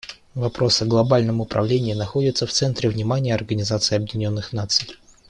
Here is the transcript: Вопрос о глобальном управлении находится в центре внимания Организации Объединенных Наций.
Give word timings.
Вопрос 0.33 0.81
о 0.81 0.85
глобальном 0.85 1.41
управлении 1.41 1.93
находится 1.93 2.47
в 2.47 2.51
центре 2.51 2.89
внимания 2.89 3.35
Организации 3.35 3.93
Объединенных 3.97 4.51
Наций. 4.51 4.97